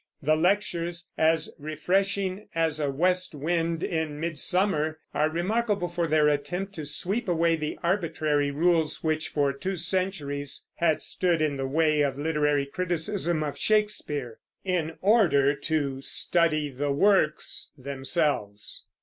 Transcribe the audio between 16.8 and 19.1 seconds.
works themselves.